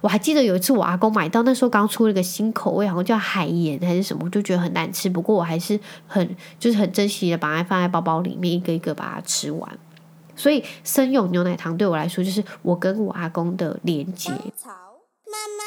[0.00, 5.08] 我还记得有一次我阿公买到，那时候刚出了一个新口味，好像叫海盐还是什么，我就觉得很难吃。
[5.08, 9.78] 不过我还是很就是很珍惜的，把它放在包包里面，一个一个把它吃完。
[10.36, 14.30] 所以生用牛奶糖对我来说，就是我跟我阿公的连结。
[14.56, 14.70] 草
[15.26, 15.64] 妈妈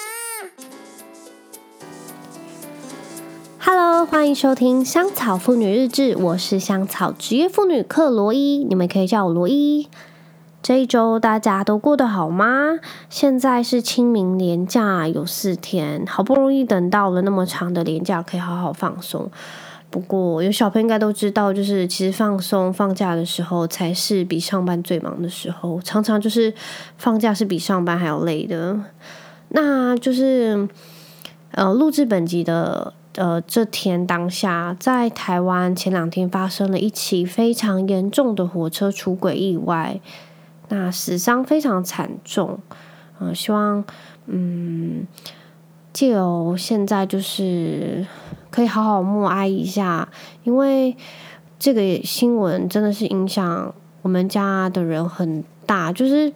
[3.60, 9.90] ，Hello，欢迎收听香草妇女日志，我是香草职业妇女克罗伊，你们可以叫我罗伊。
[10.64, 12.80] 这一周大家都过得好吗？
[13.10, 19.32] 现在是清明连假，有四天，好不容易等到了那么长的连假，可以好好放松。
[19.90, 25.82] 不过，有小朋友应该都知道，就是其实放松放假的时候，才是比上班最忙的时候。
[25.82, 26.54] 常常就是
[26.96, 28.80] 放假是比上班还要累的。
[29.50, 30.70] 那就是
[31.54, 40.00] 呃，录制本集的呃这天当下，在台湾前两天发生了一起非常严重的火车出轨意外，
[40.72, 42.60] 那死伤非常惨重。
[43.20, 43.86] 嗯、希望
[44.26, 45.06] 嗯。
[45.94, 48.08] 借由现在就是
[48.50, 50.08] 可以好好默哀一下，
[50.44, 50.96] 因为
[51.60, 56.32] 这个新闻真的是影响我们家的人很大，就是。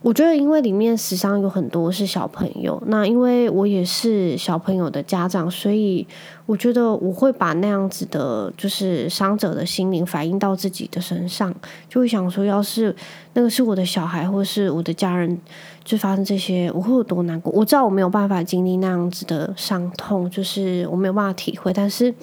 [0.00, 6.06] 我觉得，因为里面死伤有很多是小朋友，那因为我也是小朋友的家长，所以
[6.46, 11.52] 我觉得我会把那样子的，就是伤者的心灵反映到自己的身上，
[11.88, 12.94] 就会想说，要是
[13.32, 15.36] 那个是我的小孩，或是我的家人，
[15.82, 17.52] 就发生这些，我会有多难过？
[17.52, 22.14] 我知道我没有办法经历那样子的伤痛，就是我没有办法体会，但是，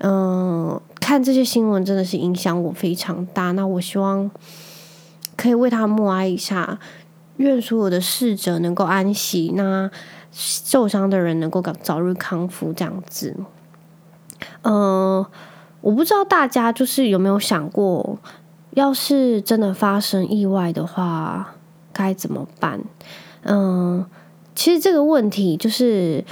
[0.00, 3.52] 嗯，看这些新闻真的是影响我非常大。
[3.52, 4.30] 那我希望。
[5.36, 6.78] 可以为他默哀一下，
[7.36, 9.90] 愿所有的逝者能够安息，那
[10.32, 13.36] 受伤的人能够早日康复，这样子。
[14.62, 15.26] 呃，
[15.80, 18.18] 我不知道大家就是有没有想过，
[18.70, 21.54] 要是真的发生意外的话，
[21.92, 22.80] 该怎么办？
[23.42, 24.04] 嗯、
[24.54, 26.24] 其实这个问题就是。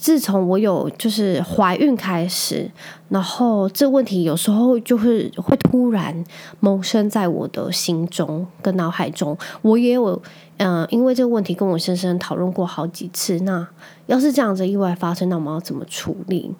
[0.00, 2.70] 自从我有就是怀孕开始，
[3.08, 6.24] 然后这问题有时候就会会突然
[6.60, 9.36] 萌生在我的心中跟脑海中。
[9.62, 10.20] 我也有
[10.58, 13.38] 嗯、因为这个问题跟我先生讨论过好几次。
[13.40, 13.66] 那
[14.06, 16.54] 要是这样子意外发生，那我们要怎么处理？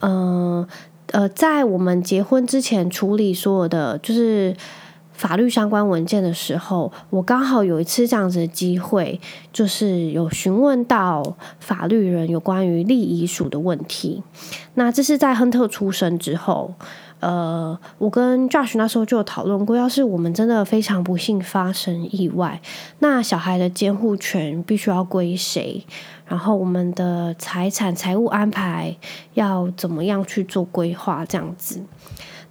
[0.00, 0.66] 嗯，
[1.12, 4.54] 呃，在我们结婚之前处理所有的就是。
[5.18, 9.20] 法律相关文件的时候，我刚好有一次这样子的机会，
[9.52, 14.22] 就是有询问到法律人有关于立遗嘱的问题。
[14.74, 16.72] 那这是在亨特出生之后，
[17.18, 22.62] 呃，我跟 Josh 那时候就有讨论过，要是我们真的非常不幸发生意外，
[23.00, 25.84] 那小孩的监护权必须要归谁？
[26.26, 28.96] 然后我们的财产、财务安排
[29.34, 31.24] 要怎么样去做规划？
[31.24, 31.82] 这样子。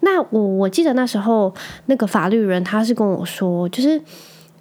[0.09, 1.53] 那我我记得那时候
[1.87, 4.01] 那个法律人他是跟我说，就是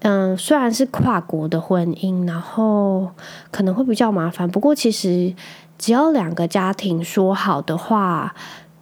[0.01, 3.09] 嗯，虽然是跨国的婚姻，然后
[3.53, 5.33] 可能会比较麻烦，不过其实
[5.79, 8.35] 只要两个家庭说好的话，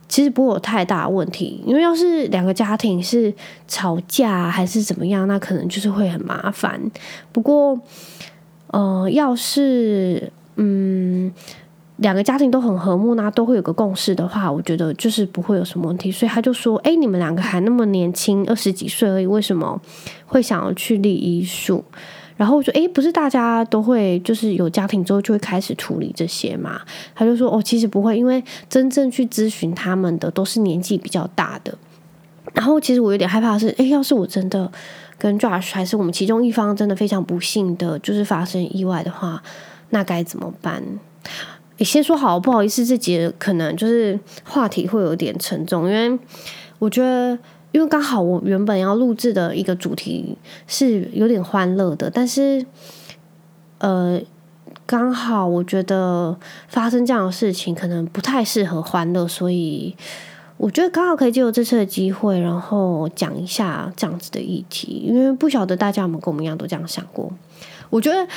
[0.09, 1.63] 其实不会有太大问题。
[1.67, 3.33] 因为要是两个家庭是
[3.69, 6.81] 吵架还是怎么样，那可能就是会很麻烦。
[7.31, 7.79] 不过，
[8.69, 11.31] 呃，要是嗯。
[11.99, 16.11] 两个家庭都很和睦，那都会有个共识的话，我觉得就是不会有什么问题。
[16.11, 19.81] 所以他就说：“哎，你们两个还那么年轻，二十几岁而已，为什么
[20.27, 21.85] 会想要去立遗嘱？”
[22.37, 26.81] 然后我说：“哎，不是大家都会就是有家庭之后就会开始处理这些嘛？”
[27.15, 31.73] 他就说：“哦，其实不会，因为真正去咨询他们的都是年纪比较大的。”
[32.53, 34.69] 然后其实我有点害怕的是：“哎，要是我真的
[35.17, 39.41] 跟 Josh 还是我们其中一方真的非常不幸的，就是发生意外的话，
[39.91, 40.83] 那该怎么办？”
[41.77, 46.19] 你先说好，不好意思，这节可能就是话题会有点沉重，因为
[46.79, 47.37] 我觉得，
[47.73, 52.65] 因为刚好我原本要录制的一个主题是有点欢乐的，但是，
[53.79, 54.21] 呃，
[54.87, 59.97] 刚好我觉得发生这样的事情可能不太适合欢乐，所以
[60.57, 67.33] 我觉得刚好可以借由这次的机会，然后讲一下这样子的议题，因为不晓得大家有没有跟我们一样都这样想过，
[67.91, 68.29] 我觉得。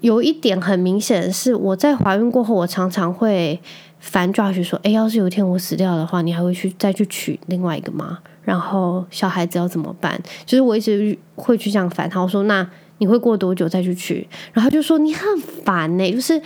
[0.00, 3.60] 有一点很明显的是，我在怀孕过后，我常常会
[3.98, 8.18] 烦 Josh 说：“哎，要是有一天我死掉的话，你还会去再去娶另外一个吗？
[8.42, 12.68] 然后小孩子要怎么办？”就是我一直会去这样烦他，我说：“那
[12.98, 15.24] 你会过多久再去娶？”然后他就说：“你很
[15.64, 16.40] 烦呢，就是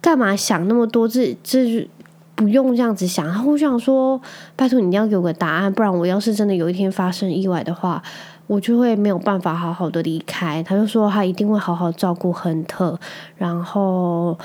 [0.00, 1.08] 干嘛想那么多？
[1.08, 1.88] 这这
[2.36, 4.20] 不用这样子想。”然后我想说
[4.54, 8.00] ：“拜托你一定要给我个答案，不然我要是真的有一天发生意外的话。”
[8.46, 12.98] 我就会没有办法好好的离开，他就说他一定会好好照顾亨特，
[13.36, 14.38] 然后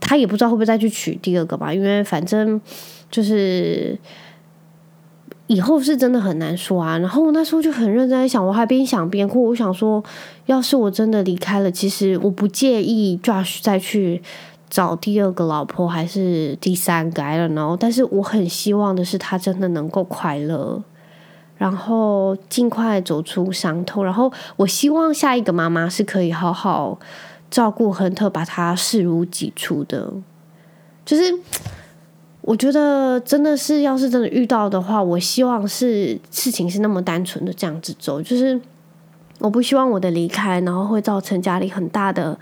[0.00, 2.60] 他也不知道会不会再去娶第二个吧，因为反正
[3.10, 3.98] 就是
[5.46, 6.98] 以后是真的很难说啊。
[6.98, 9.48] 然后我那时候就很认真在想，我还边想边哭。
[9.48, 10.02] 我想说，
[10.46, 14.20] 要是我真的离开了，其实我不介意 Josh 再去
[14.68, 17.76] 找第二个老婆，还是第三个，I don't know。
[17.78, 20.82] 但是我很希望的是，他真的能够快乐，
[21.56, 24.04] 然后尽快走出伤痛。
[24.04, 26.98] 然后我希望下一个妈妈是可以好好
[27.50, 30.12] 照顾亨特，把他视如己出的，
[31.04, 31.38] 就是。
[32.42, 38.60] 我觉得真的是，要是真的遇到的话，我希望是事情是那么单纯的这样子走，就是
[39.40, 42.38] 我不希望我的离开，然后会造成家里很大的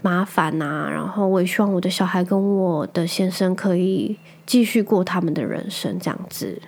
[0.00, 4.16] 麻烦呐、然后我也希望我的小孩跟我的先生可以
[4.46, 6.62] 继续过他们的人生这样子。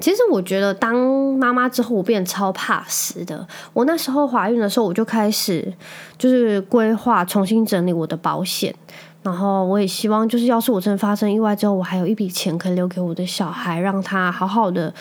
[0.00, 0.96] 其实我觉得当
[1.34, 3.46] 妈妈之后，我变得超怕死的。
[3.72, 5.72] 我那时候怀孕的时候，我就开始
[6.16, 8.74] 就是规划重新整理我的保险。
[9.22, 14.92] 然后我也希望，就是要是我真的发生意外之后，我还有一笔钱可以留给我的小孩，让他好好的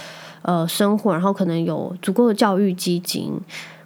[0.42, 3.40] 呃生活，然后可能有足够的教育基金。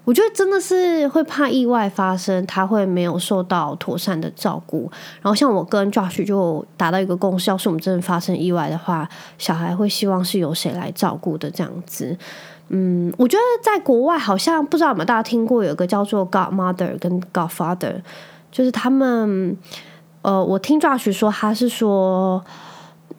[0.05, 4.91] 我觉得真的是会怕意外发生，他会没有受到妥善的照顾。
[5.21, 9.07] 然后像我跟 Josh 就达到一个共识，要是我们真的发生意外的话，
[9.37, 12.17] 小孩会希望是由谁来照顾的这样子。
[12.69, 17.95] 嗯，我觉得在国外好像不知道有没有大家听过，有一个叫做 Godmother 跟 Godfather，
[18.51, 19.57] 就是他们。
[20.21, 22.41] 呃，我听 Josh 说，他是说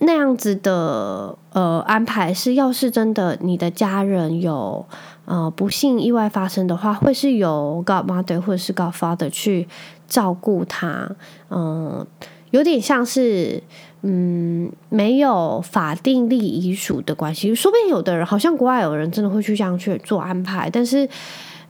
[0.01, 4.85] 那样子的呃安排是，要是真的你的家人有
[5.25, 9.67] 呃不幸意外发生的话，会是由 Godmother 或者是 Godfather 去
[10.07, 11.11] 照顾他，
[11.51, 12.07] 嗯、
[12.51, 13.63] 有点像是
[14.03, 21.09] 嗯没有法定立遗嘱的关系，说不定有的人好像国外有人真的会去这样去做安排，但是。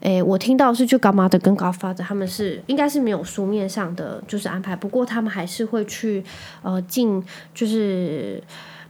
[0.05, 6.23] 诶，我听到是就 Godmother 跟 Godfather 他们是应该是没有书面上的就是安排，不过他们还是会去
[6.63, 7.25] 呃尽
[7.55, 8.43] 就是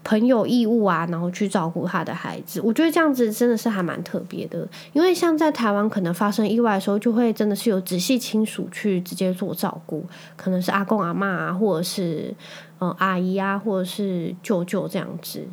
[0.03, 2.61] 朋友义务啊，然后去照顾他的孩子。
[2.61, 12.35] 我觉得这样子真的是还蛮特别的，因为像在台湾可能发生意外的时候，就会真的是有直系亲属去直接做照顾，可能是阿公阿嬷啊，或者是
[12.81, 15.47] 嗯、呃、阿姨啊，或者是舅舅这样子，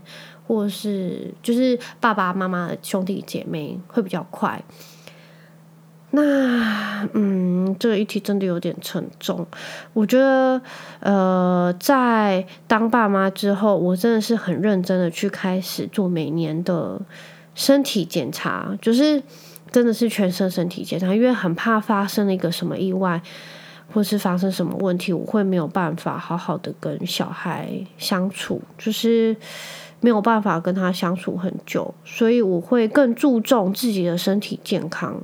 [0.48, 4.60] 或是就是爸爸妈妈的兄弟姐妹会比较快。
[6.13, 9.48] 那嗯，这个议题真的有点沉重。
[9.94, 10.62] 我觉得，
[11.00, 17.00] 呃，在当爸妈之后，我真的是很认真的去开始做每年的
[17.56, 19.24] 身体检查，就是
[19.72, 23.22] 真的是全身身体检查，因为很怕发生了一个什么意外，
[23.94, 29.34] 或是发生什么问题，我会没有办法好好的跟小孩相处，就是
[30.02, 35.22] 没有办法跟他相处很久，所以我会更注重自己的身体健康。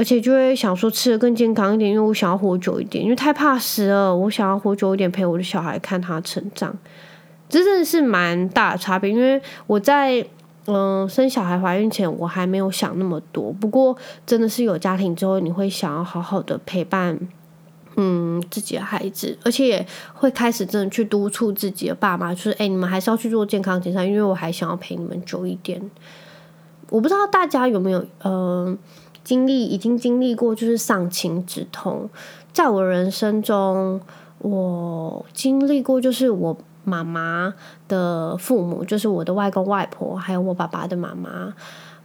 [0.00, 4.16] 而且就会想说吃得更健康一点，因为我想要活久一点，因为太怕死了。
[4.16, 6.74] 我想要活久一点，陪我的小孩看他成长，
[7.50, 9.10] 这真的是蛮大的差别。
[9.10, 10.26] 因为我在
[10.64, 13.52] 嗯、生小孩怀孕前，我还没有想那么多。
[13.52, 13.94] 不过
[14.24, 17.18] 真的是有家庭之后，你会想要好好的陪伴
[17.96, 25.78] 嗯自己的孩子，而且也会开始真的去督促自己的爸妈，就是哎，你们还是要去做健康检查，因为我还想要陪你们久一点。
[26.88, 28.78] 我不知道大家有没有嗯。
[29.22, 32.08] 经历已经经历过，就是丧亲之痛。
[32.52, 34.00] 在我人生中，
[34.38, 37.54] 我经历过，就是我妈妈
[37.86, 41.54] 的父母，就是我的外公外婆，还有我爸爸的妈妈，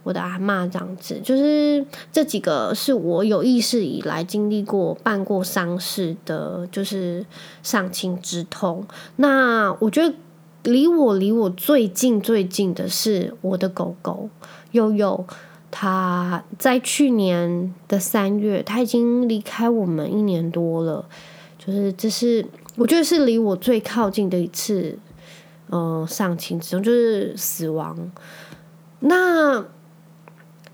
[0.04, 1.18] 我的阿嬷这样子。
[1.24, 7.26] 就是这几个是我有意识以来经历过、办过丧事的，就是
[7.62, 8.86] 丧亲之痛。
[9.16, 10.14] 那我觉得
[10.62, 14.28] 离我离我最近最近的是我的狗狗
[14.70, 15.26] 悠悠。
[15.70, 21.04] 他在去年的三月，他已经离开我们一年多了。
[21.58, 22.46] 就是这是
[22.76, 24.98] 我觉得是离我最靠近的一次，
[25.70, 28.10] 嗯、呃，丧亲之中，就是死亡。
[29.00, 29.64] 那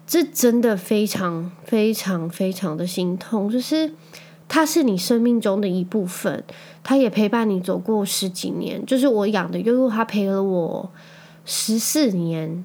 [0.06, 3.92] 这真的非常非常非常的心痛，就是
[4.46, 6.44] 他是你生命中的一部分，
[6.84, 8.84] 他也陪伴你走过十几年。
[8.84, 10.90] 就是我养的悠悠，他陪了我
[11.44, 12.62] 十四年。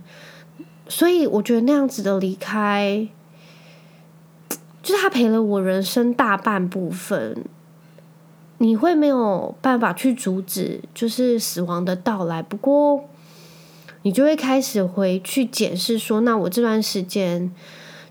[0.89, 3.07] 所以我觉得那样子的离开，
[4.81, 7.43] 就是他陪了我人生大半部分。
[8.59, 12.41] 你会没有办法去阻止，就是死亡的到来。
[12.41, 13.03] 不过，
[14.01, 17.53] 你就会开始回去检视说，那我这段时间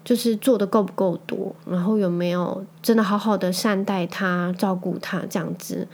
[0.05, 5.89] 就是做的够不够多，然后有没有真的好好的善待他、照顾他这样子。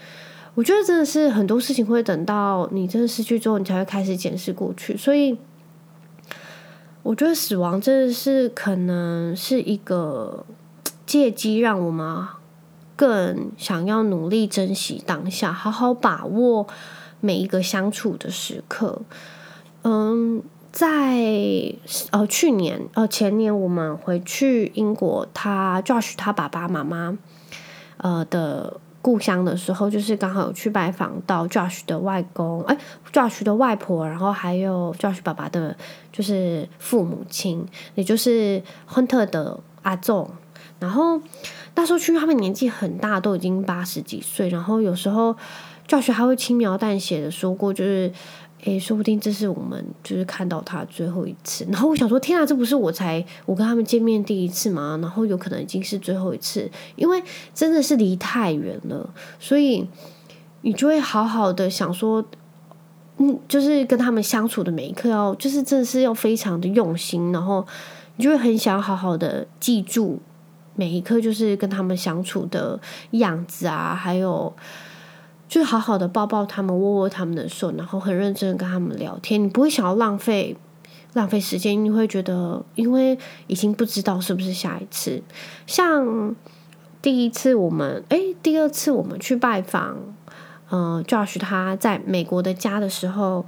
[0.55, 4.97] 我觉得真的是很多事情会等到你真的失去之后，你才会开始检视过去。
[4.97, 5.39] 所以。
[7.03, 10.45] 我觉得死亡真的是可能是一个
[11.05, 12.27] 借机，让我们
[12.95, 16.67] 更想要努力珍惜当下，好好把握
[17.21, 19.03] 每一个相处的时刻。
[19.83, 21.75] 嗯，在
[22.13, 27.19] 呃去年呃前年我们回去英国，他 Josh 他爸爸妈妈
[27.97, 28.81] 呃的。
[29.03, 32.79] 故乡的时候，就是刚好有去拜访到 Josh 的外公，哎
[33.13, 35.77] ，Josh 的外婆，然后还有 Josh 爸爸的，
[36.11, 37.67] 就是父母亲，
[37.97, 40.31] 也就是 Hunter 的阿纵。
[40.79, 41.21] 然后
[41.75, 44.49] 那时候去，他们年纪很大，都已经八十几岁。
[44.49, 45.37] 然后有时候
[45.87, 48.11] Josh 还会轻描淡写的说过，就是。
[48.63, 51.67] 诶，说不定这是我们就是看到他最后一次。
[51.69, 54.97] 然后我想说，天啊，这不是我才我跟他们见面第一次吗？
[55.03, 57.21] 然后有可能已经是最后一次，因为
[57.53, 59.85] 真的是离太远了，所以
[60.61, 62.25] 你就会好好的想说，
[63.17, 67.67] 嗯，就是跟他们相处的每一刻要，就是真的是要非常的用心，然后
[68.15, 70.21] 你就会很想好好的记住
[70.77, 72.79] 每一刻，就是跟他们相处的
[73.11, 74.55] 样子啊，还有。
[75.53, 79.45] 就好好的抱抱他们，握握他们的手，然后很认真的跟他们聊天。
[79.45, 80.57] 你不会想要浪费
[81.13, 83.19] 浪费时间，你会觉得，因为
[83.49, 85.23] 已经不知道是不是下一次。
[85.67, 86.35] 像
[87.03, 89.99] 第一次我们，诶，第二次我们去拜访，
[90.71, 93.45] 呃，Josh 他在美国的家的时候，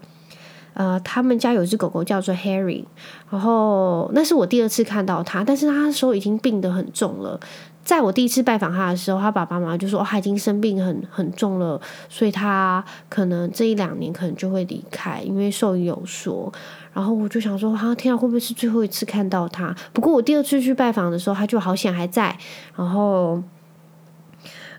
[0.75, 2.85] 呃，他们家有只狗狗叫做 Harry，
[3.31, 7.41] 然后那是我第二次看到他，但是他那时候已经病得很重了。
[7.85, 16.51] 在我第一次拜访他的时候，他爸爸妈妈就说：“，他已经生病很很重了，所以他可能这一两年可能就会离开，因为兽医有说。”
[16.95, 22.35] 然后我就想说：“啊，天啊，会不会是最后一次看到他？”不过我第二次去拜访的时候，他就好险还在。
[22.75, 23.43] 然后，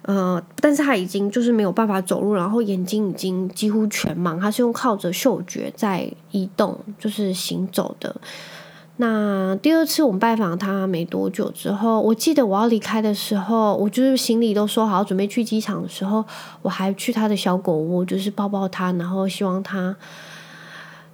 [0.01, 8.15] 呃，但是他已经就是没有办法走路，然后眼睛已经几乎全盲，他是用靠着嗅觉在移动，就是行走的。
[8.97, 16.23] 那第二次我们拜访他没多久之后，我记得我要离开的时候，我就是行李都收好，准备去机场的时候，
[16.61, 19.93] 我还去他的小狗窝，就是抱抱他，然后希望他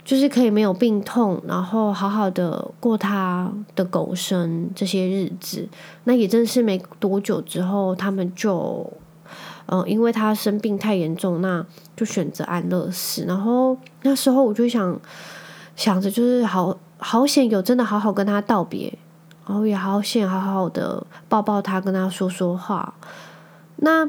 [0.05, 5.67] 就是可以没有病痛，然后好好的过他的狗生这些日子。
[6.03, 8.91] 那也正是没多久之后，他们就
[9.65, 13.25] 嗯，因为他生病太严重，那就选择安乐死。
[13.27, 14.99] 然后那时候我就想
[15.81, 16.77] 想着，就是好。
[17.03, 18.95] 好险有真的好好跟他道别，
[19.47, 22.93] 然后也好险好好的抱抱他，跟他说说话。
[23.77, 24.07] 那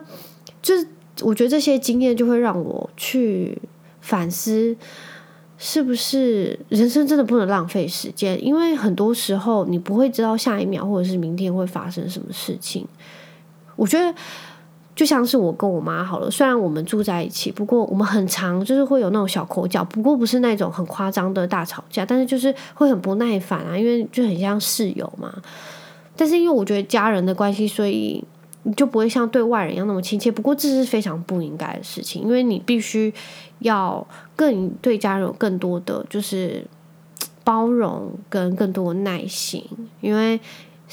[0.61, 0.87] 就是
[1.23, 3.59] 我觉得这些经验就会让我去
[4.03, 4.77] 反思，
[5.57, 8.45] 是不是人生真的不能浪费时间？
[8.45, 12.87] 因为很多时候你不会知道下一秒或者是明天会发生什么事情。
[13.75, 14.15] 我觉得。
[14.95, 25.33] 就像是我跟我妈好了，虽然我们住在一起，不过我们很常就是会有那种小口角，不过不是那种很夸张的大吵架，但是就是会很不耐烦啊，因为就很像室友嘛。
[26.15, 28.23] 但是因为我觉得家人的关系，所以
[28.65, 30.31] 你就不会像对外人一样那么亲切。
[30.31, 33.13] 不过这是非常不应该的事情，因为你必须
[33.61, 34.07] 要
[34.37, 36.63] 更对家人有更多的就是
[37.43, 39.65] 包容跟更多的耐心，
[40.03, 40.39] 因为。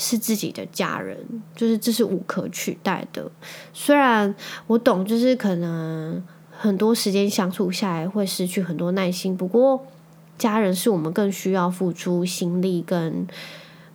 [0.01, 1.17] 是自己的家人，
[1.53, 3.29] 就是这是无可取代的。
[3.73, 4.33] 虽然
[4.65, 9.85] 我懂，就是可能很多时间相处下来会失去很多耐心，不过
[10.37, 13.27] 家人是我们更需要付出心力跟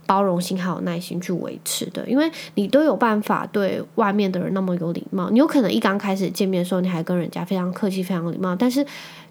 [0.06, 2.06] 包容心还有耐心去维持的。
[2.08, 8.84] 因为你都有办法对外面的人那么有礼貌，你有可能一刚开始见面的时候你还跟人家非常客气、非常礼貌，但是。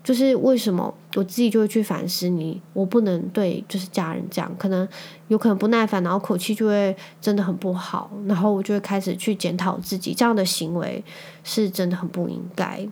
[0.04, 4.86] 就是为什么我自己就会去反思你，我不能对就是家人这样，可能
[5.30, 11.02] 有可能不耐烦，然后口气就会真的很不好，然后我就会开始去检讨自己这样的行为
[11.46, 12.86] 是真的很不应该。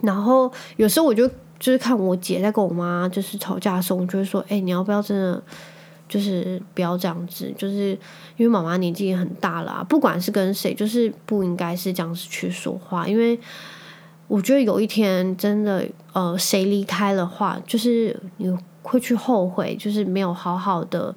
[0.00, 1.28] 然后有时候我就
[1.60, 5.40] 就是看我姐在跟我妈就是吵架的时候，我就会说，哎，你要不要真的
[6.10, 7.92] 就是不要这样子，就是
[8.36, 13.40] 因为妈妈年纪也很大了，不管是跟谁，就是不应该是这样子去说话，因为。
[14.30, 18.48] 我觉得有一天真的，呃，谁离开的话，就是你
[18.80, 21.12] 会去后悔，就是没有好好的，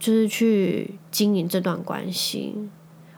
[0.00, 2.56] 就是去经营这段关系。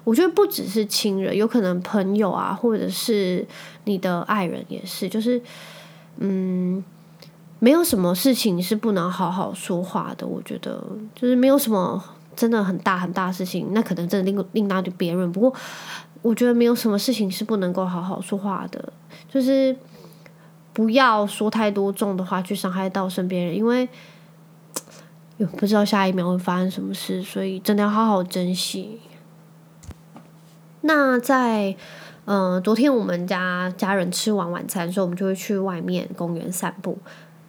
[0.05, 3.47] 我觉得不只是亲人，有可能朋友啊，或者是
[3.85, 5.41] 你的爱人也是，就是，
[6.19, 6.85] 嗯，
[7.61, 10.27] 没有什么事情是不能好好说话的。
[10.27, 12.03] 我觉得，就是没有什么
[12.35, 15.31] 真的很大很大的事情，那可能真的另另当别论。
[15.31, 15.55] 不过。
[16.23, 18.93] 我觉得没有什么事情是不能够好好说话的，
[19.27, 19.75] 就是
[20.75, 23.89] 不要说太多重的话去伤害到身边人，因为
[25.39, 29.01] 又不知道下一秒会发生什么事，所以真的要好好珍惜。
[30.83, 31.75] 那在
[32.27, 36.99] 嗯、呃，昨天我们家家人吃完晚餐的时候，我们就会去外面公园散步。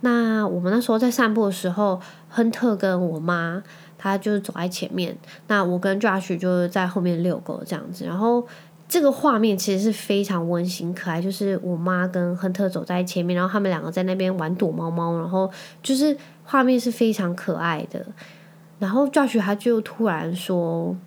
[0.01, 3.63] 那我们那时候在散步的时候，亨特跟我妈。
[4.03, 5.15] 他就是走在前面，
[5.45, 8.03] 那我跟 Josh 就是在后面遛狗这样子。
[8.03, 8.43] 然后
[8.89, 15.47] 这个画面其实是非常温馨可爱，就是我妈跟亨特走在前面，然后他们两个在那边玩躲猫猫，然后
[15.83, 18.03] 就是画面是非常可爱的。
[18.79, 20.97] 然后 Josh 他就突然说，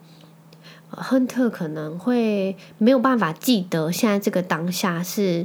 [0.90, 5.44] 亨特可能会没有办法记得现在这个当下是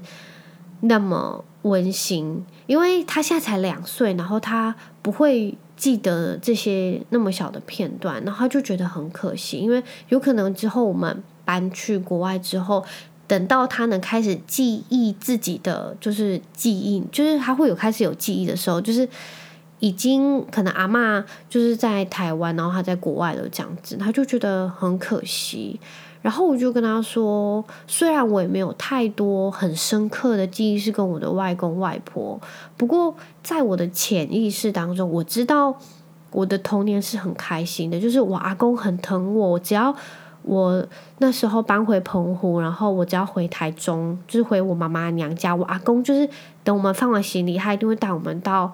[0.82, 11.24] 那么温馨，因为他现在才两岁，然后他不会记得这些那么小的片段，然后他就觉得很可惜，因为有可能之后我们。
[11.50, 12.86] 搬去国外之后，
[13.26, 19.10] 等到他能开始记忆自己的，就是记忆，就是他会有开始有记忆的时候，就是
[19.80, 25.80] 已经可能阿嬷就是在台湾，然后他在国外了这样子，他就觉得很可惜。
[26.22, 32.40] 然后我就跟他说，虽然我也没有太多很深刻的记忆是跟我的外公外婆，
[32.78, 35.76] 不过在我的潜意识当中，我知道
[36.32, 39.96] 我的童年是很开心的，就是我阿公很疼我，只要。
[40.42, 40.84] 我
[41.18, 45.54] 那时候搬回澎湖，然后我只要回台中，就是回我妈妈娘家。
[45.54, 46.28] 我阿公就是
[46.64, 48.72] 等我们放完行李，他一定会带我们到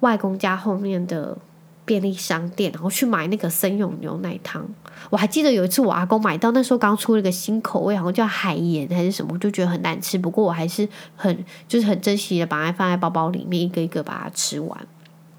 [0.00, 1.38] 外公家后面的
[1.86, 4.68] 便利商店，然后去买那个森永牛奶汤。
[5.08, 10.18] 我还记得有一次我阿公买到，那时候刚出了个新口味，好像叫海盐还是什么，我就觉得很难吃。
[10.18, 14.86] 不过我还是很就是很珍惜的，把它放在包包里面，一个一个把它吃完。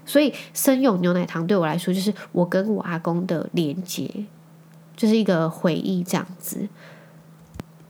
[0.06, 4.10] 所以森永牛奶汤对我来说，就是我跟我阿公的连结。
[4.96, 6.68] 就是一个回忆这样子，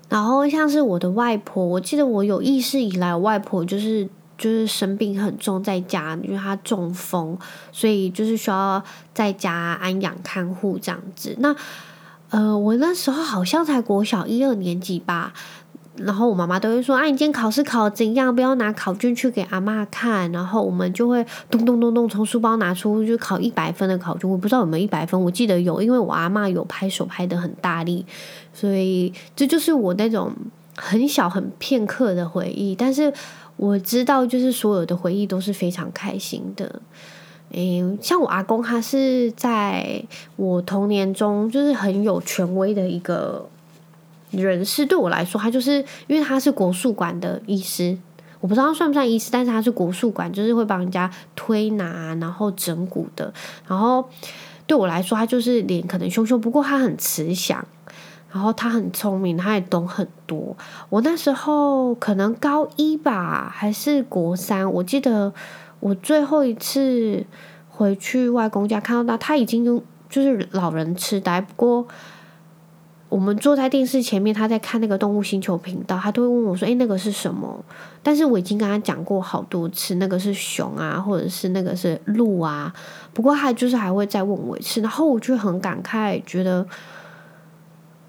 [0.10, 7.38] 然后像是我的外婆，我记得我有意识以来，外婆就是就是生病很重，在家，因为他中风，
[7.72, 11.36] 所以就是需要在家安养看护这样子。
[11.39, 11.56] 那
[12.29, 15.34] 呃，我那时候好像才国小一二年级吧。
[16.00, 18.36] 然后我妈妈都会说：“啊，你今天考试考怎样？
[18.36, 24.29] 不要拿考卷去给阿嬷看。”然后我们就会咚咚咚咚从书包拿出就考一百分的考卷。
[24.29, 28.06] 我不知道有没有一百分，我记得有，因为我阿嬷有拍手拍得很大力，
[28.53, 30.32] 所以这就是我那种
[30.75, 32.75] 很小很片刻的回忆。
[32.75, 33.12] 但是
[33.58, 36.82] 我知道，就是所有的回忆都是非常开心的。
[37.52, 40.02] 诶，像我阿公，他是在
[40.38, 43.50] 我童年中就是很有权威的一个。
[44.30, 47.98] 人士对我来说，他就是因为他是国术馆的医师，
[48.41, 53.34] 我不知道他算不算医师，但是他是国术馆，就是会帮人家推拿，然后整骨的。
[53.65, 54.04] 然后
[54.67, 57.65] 对我来说，他就是脸可能凶凶，不过他很慈祥，
[58.32, 60.56] 然后他很聪明，他也懂很多。
[60.90, 65.34] 我那时候可能高一吧，还是国三，我记得
[65.80, 67.26] 我最后一次
[67.70, 69.66] 回去外公家看到他，他已经
[70.10, 71.88] 就是老人痴呆，不过。
[73.10, 77.63] 我们坐在电视前面，他在看那个动物星球频道，他都会问我说：“诶，那个是什么？”
[78.04, 82.74] 但是我已经跟他讲过好多次，那个是熊啊，或者是那个是鹿啊。
[83.13, 86.68] 不过他就是还会再问我一次，然后我就很感慨，觉得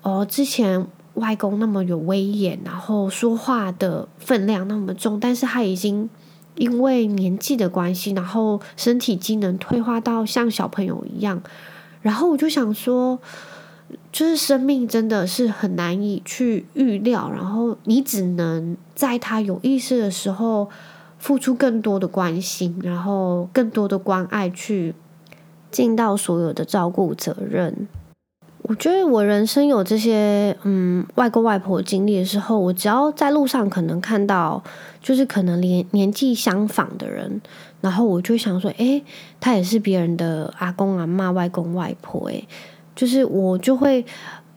[0.02, 6.08] 哦，之前外公那么有威严，然后说话的分量那么重，但是他已经
[6.56, 11.42] 因为年纪的关系，然后身体机能退化到像小朋友一样，
[12.02, 13.18] 然后我就想说。
[14.12, 20.68] 就是生命真的是很难以去预料，然后你只能在他有意识的时候
[21.18, 24.94] 付出更多的关心，然后更多的关爱，去
[25.70, 27.88] 尽到所有的照顾责任。
[28.68, 34.62] 我觉得我人生有这些嗯外公外婆经历的时候，我只要在路上可能看到，
[35.00, 37.40] 就是可能年年纪相仿的人，
[37.80, 39.02] 然后我就想说，诶，
[39.40, 42.46] 他也是别人的阿公阿嬷、外公外婆，诶。
[42.94, 44.04] 就是我就会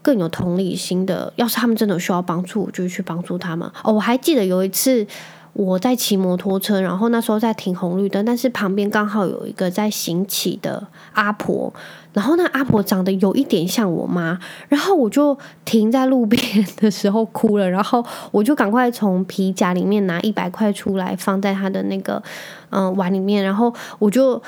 [0.02, 3.66] 更有同理心的，要是他们真的需要帮助，我就去帮助他们。
[3.82, 5.08] 哦，我还记得有一次
[5.54, 11.74] 我在骑摩托车，然后那时候在停红绿灯，但是旁边刚好有一个在行乞的阿婆，
[12.14, 16.42] 然后那阿婆长得有一点像我妈，然后我就停在路边
[16.78, 22.22] 的时候哭了，然后我就赶快从皮夹里面拿一百块出来放在她的那个
[22.70, 24.42] 嗯、碗里面，然后我就。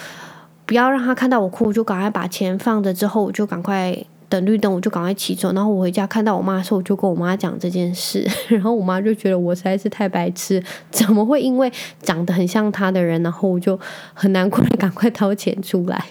[0.65, 2.93] 不要让她看到我哭，我就赶快把钱放着。
[2.93, 3.93] 之后我就赶快
[4.29, 5.51] 等绿灯，我就赶快骑走。
[5.53, 8.27] 然后我回家看到我妈的时候，我就跟我妈讲这件事。
[8.49, 13.79] 然后我妈就觉得我实在是太白痴，怎么会因为长得很像她的人，然后我就
[14.13, 16.05] 很难过赶快掏钱出来。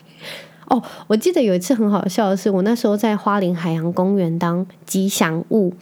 [0.68, 5.72] 哦，我记得有一次很好笑的是，我那时候在花莲海洋公园当吉祥物。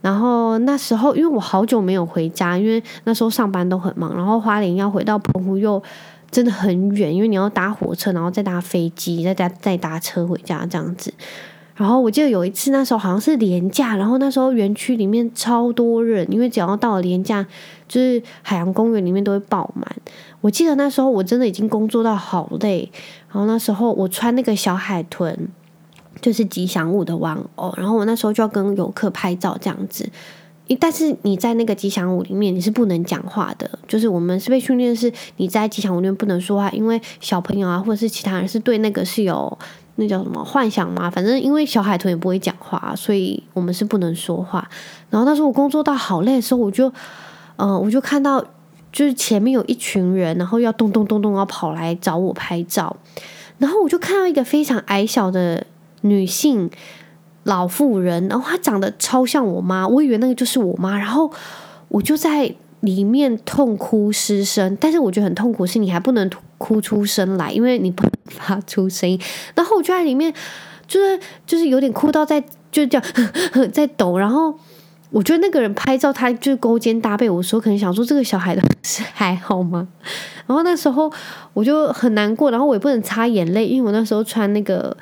[0.00, 5.82] 然后那时候因为我好久没有回家，因为那时候上班都很忙，然后花莲要回到澎湖又。
[6.30, 11.14] 真的很远，因为你要搭火车，然后再搭飞机，再搭再搭车回家这样子。
[11.74, 17.44] 然后我记得有一次，那时候好像是连假，然后那时候园区里面超多人，因为只要到了连假，
[17.88, 19.84] 就是海洋公园里面都会爆满。
[20.40, 22.88] 我记得那时候我真的已经工作到好累，
[23.28, 25.48] 然后那时候我穿那个小海豚，
[26.20, 30.08] 就是吉祥物的玩偶，然后我那时候就要跟游客拍照这样子。
[30.80, 33.68] 但是你在那个吉祥物里面，你是不能讲话的。
[33.86, 39.58] 就是我们是被训练，是你在吉祥物里面不能说话，因为小朋友啊，或者是其他人是对那个是有
[39.96, 41.10] 那叫什么幻想嘛。
[41.10, 44.68] 反正因为小海豚也不会讲话，所以我们是不能说话。
[45.10, 46.88] 然后那时我工作到好累的时候，我就，
[47.56, 48.44] 嗯、呃，我就看到
[48.92, 52.96] 就是前面有一群人，然后要咚咚咚咚要跑来找我拍照，
[53.58, 55.66] 然后我就看到一个非常矮小的
[56.02, 56.70] 女性。
[57.46, 61.30] 老妇人，然后她长得超像我妈，我以为那个就是我妈，然后
[61.88, 62.50] 我就在
[62.84, 64.76] 里面痛哭失声。
[64.80, 69.20] 但是我觉得很痛苦，是你还不能哭出声来，因为你不能发出声音。
[69.54, 70.32] 然后我就在里面，
[70.86, 73.04] 就是就是有点哭到在就这样
[73.72, 74.18] 在抖。
[74.18, 74.54] 然后
[75.10, 79.88] 我觉得那个人拍照，他就是勾肩搭背，我说可能想说这个小孩的是还好吗？
[80.46, 81.12] 然后那时候
[81.52, 84.96] 我就很难过，然后我也不能擦眼泪，因为我那时候穿那个。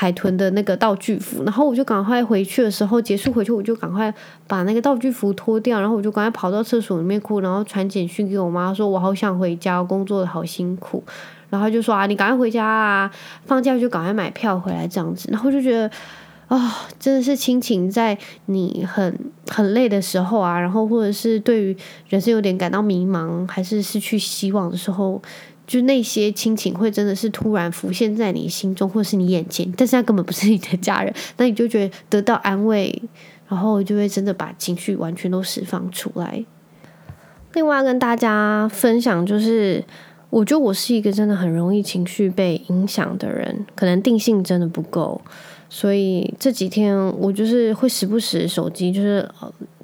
[0.00, 4.14] 海豚的那个道具服，然后我就赶快回去的时候，结束回去我就赶快
[4.46, 11.02] 把那个道具服脱掉，然后我就赶快跑到厕所里面哭，然后传简讯给我妈说，我好想回家，工作的好辛苦，
[11.50, 13.10] 然后就说啊，你赶快回家啊，
[13.44, 15.90] 放假就赶快买票回来这样子，然后就觉得
[16.46, 21.76] 啊、真的是亲情在你很很累的时候啊，然后或者是对于
[22.08, 25.20] 人生有点感到迷茫，还是失去希望的时候。
[25.68, 33.02] 就那些亲情会真的是突然浮现在你心中，或者是你眼前，但是他根本不是你的家人，那你就觉得得到安慰，
[33.46, 36.42] 然后就会真的把情绪完全都释放出来。
[37.52, 39.84] 另外跟大家分享，就是
[40.30, 45.20] 我觉得我是一个真的很容易情绪被影响的人，可能定性真的不够。
[45.70, 49.28] 所以这几天我就是会时不时手机就是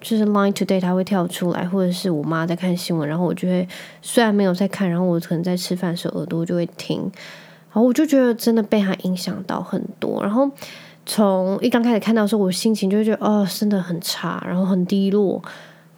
[0.04, 3.66] 就是 Line Today 它会跳出来，或者是我妈在看新闻，然后我就会
[4.02, 10.22] 虽然没有在看，然后我可能在吃饭的时候耳朵就会听，然后我就觉得真的被它影响到很多。
[10.22, 10.48] 然后
[11.06, 15.42] 从一刚开始看到的时候，我心情就会觉得哦，真的很差，然后很低落。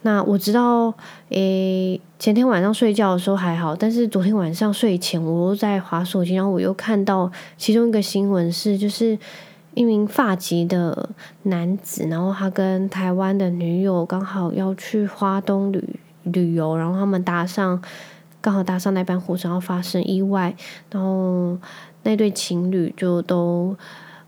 [0.03, 0.93] 那我知道，
[1.29, 9.19] 诶，前天晚上睡觉的时候还好，但是昨天晚上睡前我又在滑手机，然后我又看到其中一个新闻是就是。
[9.77, 11.11] 一名发籍的
[11.43, 17.79] 男子，然后他跟台湾的女友刚好要去花东旅旅游，然后他们搭上
[18.41, 20.55] 刚好搭上那班火车，然后发生意外，
[20.89, 21.55] 然后
[22.01, 23.77] 那对情侣就都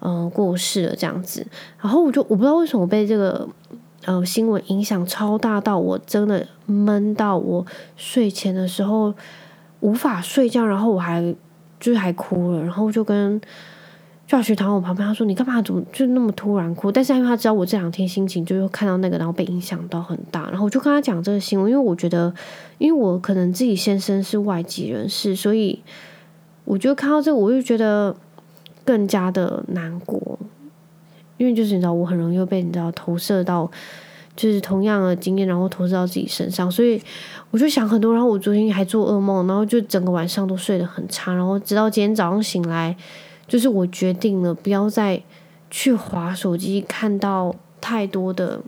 [0.02, 1.44] 嗯、过世了这样子。
[1.82, 3.50] 然后我就我不知道为什么被这个
[4.06, 7.66] 呃新闻影响超大到我真的闷到我
[7.98, 9.12] 睡前的时候
[9.80, 11.36] 无法睡觉，然后我还
[11.80, 13.42] 就是还哭了，然后就跟。
[14.38, 15.60] 就学躺我旁边，他说：“你干嘛？
[15.60, 22.32] 怎么就那么突然哭？”但是因为他知道我这两天心情就是看到那个，然后被影响到很大，然后我就跟他讲这个新闻，因为我觉得，
[22.78, 25.82] 因为我可能自己先生是外籍人士，所以
[26.64, 28.16] 我就看到这个，我就觉得
[28.86, 30.38] 更加的难过，
[31.38, 33.72] 因为就是你知道，我很容易被你知道投射到，
[34.36, 37.02] 就是同样的经验，然后投射到自己身上，所以
[37.50, 42.96] 我就想很多，然后我昨天还做噩梦，然后就整个晚上都睡得很差，然后直到今天早上醒来。
[43.50, 45.22] 就是我决定了，不要再
[45.72, 48.62] 去划手机，看到太多的，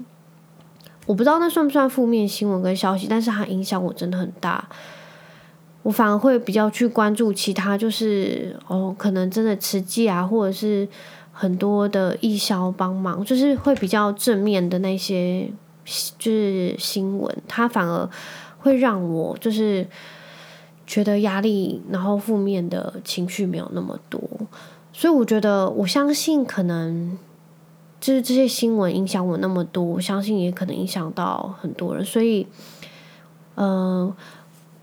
[1.05, 4.67] 我不知道那算不算负面新闻跟消息，但是它影响我真的很大。
[5.83, 10.87] 我反而会比较去关注其他，就是哦，可能真的慈济啊，或者是
[11.31, 15.49] 很多的义消帮忙，就是会比较正面的那些，
[16.17, 18.09] 就是新闻，它反而
[18.57, 19.87] 会让我就是。
[20.91, 24.21] 觉得压力，然后负面的情绪没有那么多，
[24.91, 27.17] 所以我觉得，我相信可能
[28.01, 32.03] 就是这些新闻影响我那么多，我相信也可能影响到很多人。
[32.03, 32.45] 所以，
[33.55, 34.13] 嗯、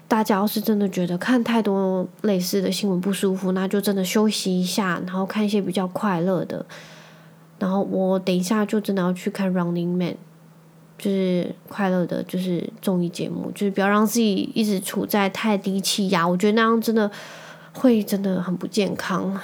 [0.09, 6.65] 大家要是真的觉得看太多类似的新闻不舒服，那就真的休息一下，然后看一些比较快乐的。
[7.59, 10.13] 然后我等一下就真的要去看《Running Man》。
[10.99, 17.11] 就是快乐的，就是综艺节目，就是不要让自己一直处在太低气压，我觉得那样真的
[17.73, 19.41] 会真的很不健康。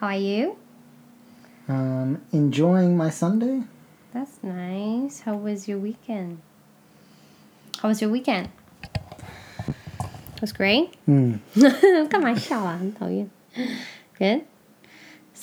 [0.00, 0.56] How are you?
[1.68, 3.62] Um, enjoying my Sunday.
[4.12, 5.22] That's nice.
[5.24, 6.38] How was your weekend?
[7.80, 8.48] How was your weekend?
[10.36, 10.88] It was great.
[11.06, 11.40] 嗯，
[12.08, 12.76] 干嘛笑啊？
[12.78, 13.30] 很讨厌。
[14.18, 14.42] Good.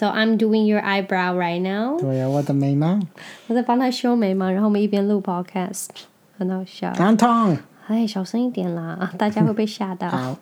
[0.01, 1.99] So I'm doing your eyebrow right now。
[1.99, 3.01] 对呀，我的眉毛。
[3.47, 5.89] 我在帮他修眉毛，然后我们一边录 podcast，
[6.37, 6.93] 很好笑。
[6.93, 7.57] 很痛。
[7.87, 10.09] 哎，小声一点啦，大家会被吓到。
[10.09, 10.37] Ouch.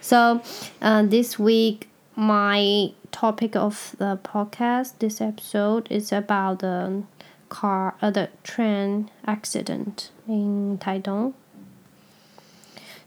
[0.00, 0.40] So,
[0.80, 7.04] uh, this week my topic of the podcast, this episode is about the
[7.48, 11.32] car, uh, the train accident in Taidong.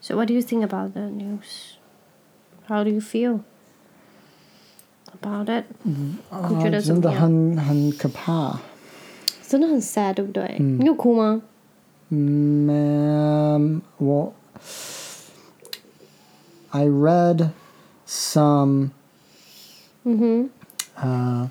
[0.01, 1.77] So, what do you think about the news?
[2.67, 3.41] How do you feel?
[5.21, 5.63] about it？
[5.83, 7.21] 你啊觉得怎真的么样？
[7.21, 8.59] 很很可怕。
[9.47, 10.57] 真的很 sad，对不对？
[10.59, 11.41] 你有哭吗？
[12.09, 14.33] 嗯，我
[16.71, 17.49] I read
[18.07, 18.89] some
[20.03, 20.49] 嗯哼，
[20.95, 21.49] 呃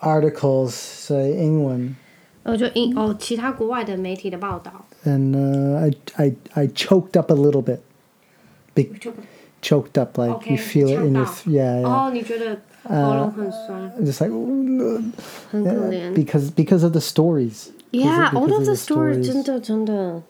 [0.00, 1.94] articles say 英文
[2.42, 5.92] 呃，就英哦，其他国外的媒体的报道， and uh, I,
[6.26, 7.80] I I choked up a little bit.
[8.74, 9.12] Be- 就
[9.64, 11.86] choked up like OK， you feel it in your 呛到 th- yeah, yeah.
[11.86, 14.34] 哦，你觉得喉咙很酸， just like
[15.50, 16.14] 很可怜。
[16.14, 17.68] because because of the stories.
[17.92, 19.26] Yeah, Because all of of the the stories stories.
[19.26, 20.22] 真的真的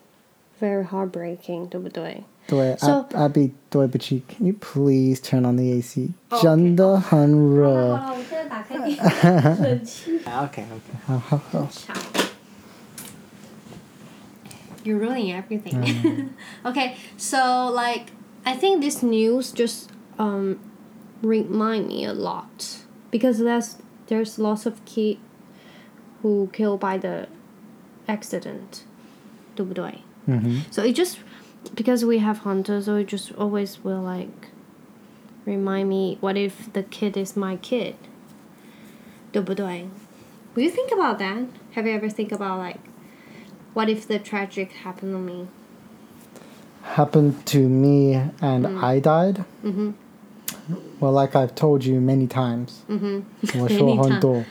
[0.61, 2.25] very heartbreaking，对不对？
[2.49, 6.09] 对 So- Ab- Abby 对不起 can you please turn on the AC?
[6.31, 7.97] Oh, 真的很热。
[7.97, 10.19] 好了，我现在打开你冷气。
[10.25, 10.97] Okay, okay.
[11.07, 11.69] 好 好好。
[14.83, 16.31] You're ruining everything.
[16.65, 18.07] okay, so like
[18.45, 20.59] I think this news just um
[21.23, 22.79] remind me a lot
[23.11, 25.19] because there's there's lots of kid
[26.23, 27.29] who killed by the
[28.09, 28.85] accident.
[29.57, 30.03] 对不对？
[30.27, 30.63] Mhm.
[30.71, 31.19] So it just
[31.75, 34.49] because we have hunters, so it just always will like
[35.45, 37.95] remind me what if the kid is my kid?
[39.33, 39.89] 对不对?
[40.55, 41.47] Will you think about that?
[41.75, 42.81] Have you ever think about like
[43.75, 45.47] what if the tragic happened to me?
[46.97, 49.45] Happened to me and I died.
[49.65, 49.95] Mhm.
[51.01, 52.83] Well, like I've told you many times.
[52.89, 54.45] 嗯哼， 我说很多，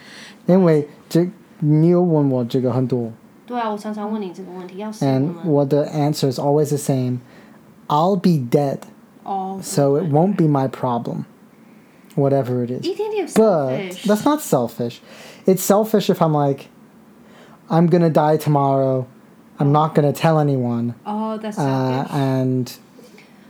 [0.46, 3.12] 因为这你有问我这个很多。
[3.46, 7.20] 对啊，我常常问你这个问题，要是 And 我们 what the answer is always the same.
[7.88, 8.80] I'll be dead,
[9.24, 11.26] 哦， so it won't be my problem.
[12.16, 12.86] Whatever it is.
[12.86, 15.00] 一点点 But selfish， that's not selfish.
[15.46, 16.66] It's selfish if I'm like,
[17.70, 19.06] I'm gonna die tomorrow.
[19.58, 20.94] I'm not gonna tell anyone.
[21.04, 22.12] 哦，that's Uh, selfish。
[22.14, 22.72] and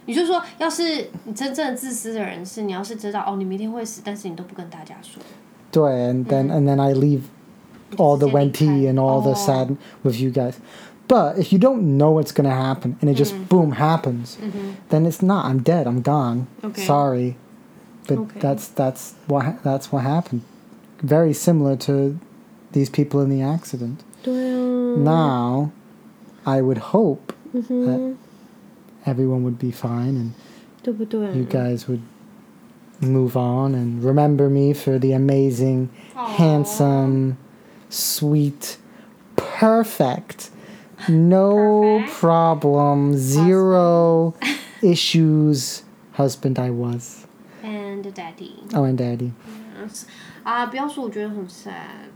[0.05, 5.21] 你就说，要是你真正自私的人是，你要是知道哦，你明天会死，但是你都不跟大家说。
[5.71, 7.21] and then and then I leave
[7.97, 8.89] all the Sitting wenti tight.
[8.89, 9.35] and all the Oh.
[9.35, 10.55] sad with you guys.
[11.07, 14.37] But if you don't know what's gonna happen and it just boom happens,
[14.89, 15.45] then it's not.
[15.45, 15.85] I'm dead.
[15.87, 16.47] I'm gone.
[16.63, 16.85] Okay.
[16.85, 17.35] Sorry,
[18.07, 18.39] but Okay.
[18.39, 20.41] that's that's what ha- that's what happened.
[21.03, 22.17] Very similar to
[22.73, 23.97] these people in the accident.
[24.23, 24.97] 对啊。
[25.03, 25.69] Now,
[26.45, 28.15] I would hope that
[29.05, 30.31] everyone would be fine and
[30.83, 31.35] 对不对？
[31.35, 32.01] you guys would
[33.01, 37.37] move on and remember me for the amazing, handsome,
[37.89, 38.77] sweet,
[39.35, 40.49] perfect,
[41.07, 42.19] no Perfect.
[42.19, 44.33] problem, zero
[44.81, 45.83] issues
[46.13, 47.25] husband I was.
[47.63, 48.63] And daddy。
[48.73, 49.31] Oh, and daddy.
[50.43, 52.09] 啊，不要说，我觉得很 sad。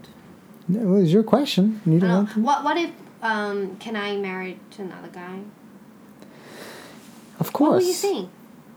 [0.70, 1.80] It was your question.
[1.86, 2.90] You don't Uh, have to- what what if
[3.22, 5.40] um can I marry to another guy?
[7.40, 7.88] Of What will course.
[7.88, 8.30] you think?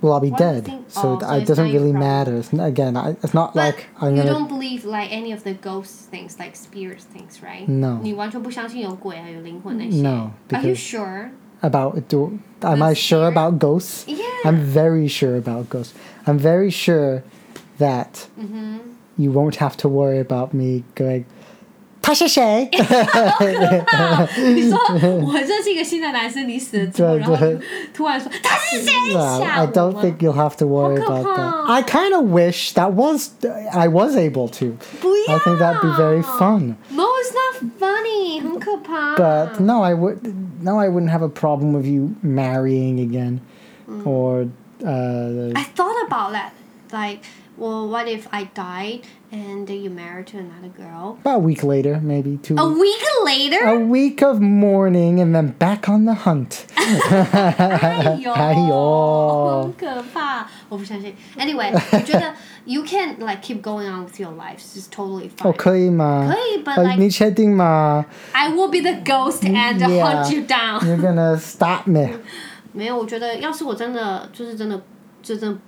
[0.03, 0.85] Well, I'll be What do you dead, think?
[0.89, 2.11] so Oh, it- so it it's doesn't not your really problem.
[2.11, 2.37] matter.
[2.37, 4.31] It's, n- again, I, it's not But like I'm you gonna.
[4.31, 7.67] don't believe like any of the ghost things, like spirit things, right?
[7.67, 7.99] No.
[8.03, 10.03] 你完全不相信有鬼啊，有灵魂那些。
[10.03, 11.31] No, Are you because- sure?
[11.63, 13.33] about do am The I sure spirit?
[13.33, 14.05] about ghosts?
[14.07, 14.19] Yeah.
[14.45, 15.95] I'm very sure about ghosts.
[16.27, 17.23] I'm very sure
[17.79, 18.79] that Mm-hmm.
[19.17, 21.25] you won't have to worry about me going.
[22.03, 22.69] 他是谁？
[24.55, 24.79] 你说
[25.27, 27.61] 我认识一个新的男生，你死了之后，对然后对你
[27.93, 28.93] 突然说他是谁？
[29.13, 31.67] Well, 吓 I 我 don't 吗 think you'll have to worry about that.
[31.69, 33.31] I kind of wish that was
[33.73, 34.77] I was able to.
[35.01, 36.77] 不要 I think that'd be very fun.
[36.91, 39.17] No, it's not funny，很可怕。
[39.17, 43.41] But no, I would no, I wouldn't have a problem with you marrying again,
[44.05, 44.47] or
[44.85, 46.53] uh, I thought about that.
[46.93, 47.19] Like,
[47.61, 49.01] well, what if I died
[49.33, 51.19] and then you married to another girl?
[51.23, 52.57] about a week later, maybe two.
[52.59, 53.65] A week later?
[53.65, 56.67] A week of mourning and then back on the hunt.
[56.77, 61.15] 哎呦，哎呦很可怕，我不相信。
[61.37, 62.33] Anyway， 我觉得
[62.65, 65.49] you can like keep going on with your life, it's totally fine.
[65.49, 66.29] 哦，可以吗？
[66.31, 70.05] 可以，but 呃 like 你确定吗 I will be the ghost and Yeah.
[70.05, 70.81] hunt you down.
[70.81, 72.11] ？You're gonna stop me.
[72.73, 74.81] 没有，我觉得要是我真的就是真的
[75.23, 75.59] 就真的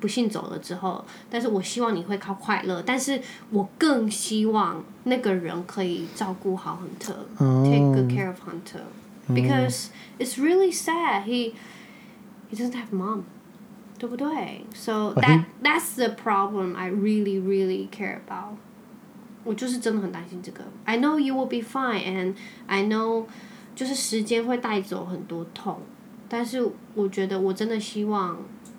[0.00, 7.14] 不幸走了之后，但是我希望你会靠快乐，但是我更希望那个人可以照顾好 Hunter、
[7.64, 8.82] take good care of Hunter
[9.28, 9.86] because
[10.18, 11.52] it's really sad he
[12.50, 13.22] he doesn't have mom，
[13.98, 18.56] 对不对？So that that's the problem I really really care about。
[19.44, 20.64] 我就是真的很担心这个。
[20.84, 22.34] I know you will be fine, and
[22.66, 23.24] I know
[23.74, 25.80] 就是时间会带走很多痛，
[26.28, 28.36] 但是我觉得我真的希望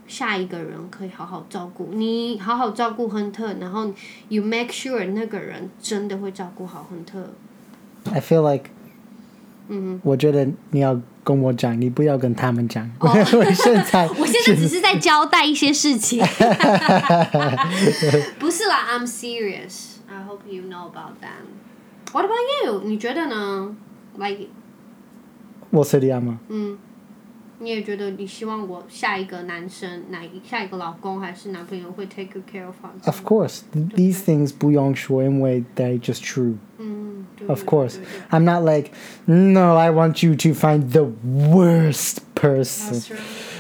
[0.09, 3.89] 下一个人可以好好照顾你，好好照顾亨特，然后
[4.27, 7.29] you make sure 那个人真的会照顾好亨特。
[8.11, 8.69] I feel like
[9.67, 12.89] 嗯我觉得你要跟我讲，你不要跟他们讲。
[12.99, 13.07] 我
[13.53, 16.23] 现在 我现在只是在交代一些事情，
[18.39, 19.97] 不是啦，I'm serious.
[20.07, 21.45] I hope you know about that.
[22.11, 22.81] What about you?
[22.85, 23.75] 你觉得呢
[24.17, 24.47] ？Like
[25.69, 26.39] 我是这样吗？
[26.49, 26.77] 嗯，
[27.60, 33.06] 你也觉得你希望我下一个男生，哪一下一个老公还是男朋友会 take good care of us?
[33.06, 36.56] Of course, these things 不用说，因为 they're just true.
[36.78, 38.90] 嗯，对 Of 对 course, 对对 I'm not like,
[39.26, 42.98] no, I want you to find the worst person.
[42.98, 43.10] That's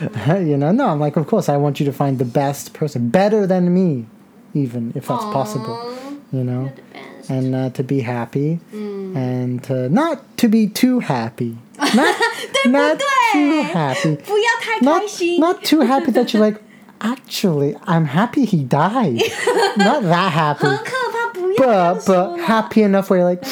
[0.26, 0.46] right.
[0.46, 3.08] you know, no, I'm like, of course, I want you to find the best person,
[3.10, 4.06] better than me,
[4.54, 5.72] even if that's possible.
[5.72, 5.94] Aw,
[6.32, 7.30] You know, you're the best.
[7.30, 9.16] and uh, to be happy, Mm.
[9.16, 11.56] and to not to be too happy,
[11.94, 12.16] not
[12.66, 12.98] not
[13.32, 15.40] too happy, 不要太 not 开心。
[15.40, 16.60] not too happy that you're like,
[17.00, 19.20] actually, I'm happy he died,
[19.76, 23.44] not that happy, 很可怕，不要这样 but 说 but 啦 happy enough where you're like,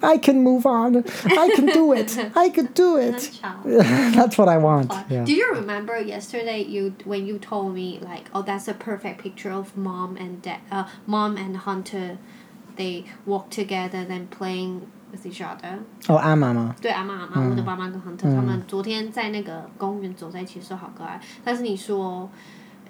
[0.00, 3.30] I can move on, I can do it, I can do 很 it.
[3.40, 3.48] 吵。
[3.64, 4.90] That's what I want.
[5.10, 5.24] Yeah.
[5.24, 9.50] Do you remember yesterday you when you told me like oh that's a perfect picture
[9.50, 12.16] of mom and dad uh mom and Hunter
[12.76, 15.78] they walk together then playing with each other
[16.08, 16.74] 哦，阿妈吗？
[16.80, 22.28] 对阿妈阿妈、我的爸妈跟 Hunter、他们昨天在那个公园走在一起的时候好可爱，但是你说，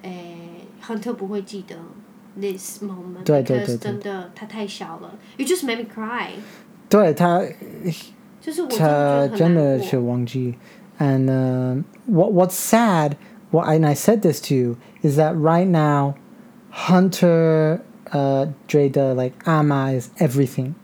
[0.01, 1.75] 诶 Hunter 不会记得
[2.39, 6.29] this moment，对对 because 对对真的他太小了，you just made me cry，
[6.89, 7.41] 对他，
[8.41, 10.11] 就是我真他的觉得很真的是难过。
[10.11, 10.55] 忘记。
[10.99, 13.17] And uh, what what's sad,
[13.49, 16.13] what and I said this to you is that right now,
[16.71, 20.75] Hunter uh, 觉得 like 阿妈 is everything,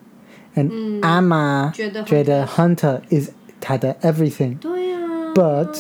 [0.56, 3.30] and 阿妈觉得觉得 Hunter is
[3.60, 4.58] 他的 everything.
[4.60, 5.34] 对啊。
[5.36, 5.78] But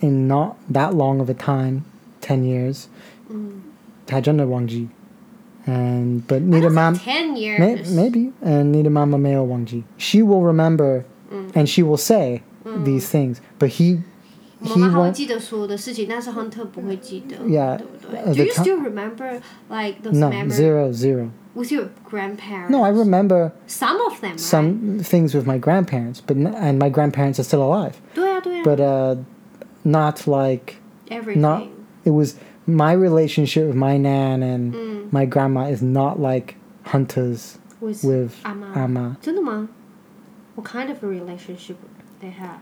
[0.00, 1.82] in not that long of a time,
[2.20, 2.84] ten years,
[4.06, 4.88] 他真的忘记。
[5.64, 9.84] And but 你的妈 ten years May, maybe, and Nita Mama Mayo Wangji.
[9.96, 11.04] She will remember,
[11.54, 12.42] and she will say
[12.84, 14.00] these things, but he,
[14.58, 15.12] 妈 he 妈还会 won't.
[15.12, 20.30] 记得所有的事情，但是 Hunter 不会记得 Yeah, 对不对 uh, Do the you ti- still remember like those No,
[20.30, 21.28] memories zero, zero.
[21.56, 22.70] with your grandparents?
[22.70, 24.30] No, I remember some of them.
[24.32, 24.40] right?
[24.40, 28.00] some things with my grandparents, but n- and my grandparents are still alive.
[28.14, 29.16] 对啊对啊 But uh,
[29.84, 30.76] not like
[31.10, 31.40] everything.
[31.42, 31.66] not.
[32.04, 36.56] It was my relationship with my nan and my grandma is not like
[36.86, 39.16] Hunter's with, with 阿妈 Amma.
[39.20, 39.68] 真的吗？
[40.54, 41.76] What kind of a relationship
[42.20, 42.60] they have?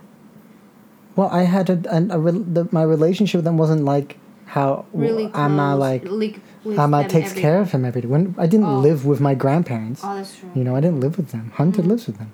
[1.16, 4.84] Well, I had a, an, a rel the, my relationship with them wasn't like how
[4.92, 5.34] Really close.
[5.44, 8.07] Amma like like Ama takes every, care of him every day.
[8.07, 10.51] When I didn't oh, live with my grandparents, oh, that's true.
[10.55, 11.51] you know, I didn't live with them.
[11.55, 11.87] Hunter mm.
[11.87, 12.31] lives with them,